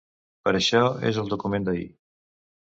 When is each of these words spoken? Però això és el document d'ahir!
Però 0.47 0.61
això 0.61 0.81
és 1.11 1.19
el 1.25 1.29
document 1.35 1.69
d'ahir! 1.69 1.87